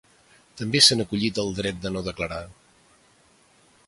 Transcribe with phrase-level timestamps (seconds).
[0.61, 2.39] També s’han acollit al dret a no declarar.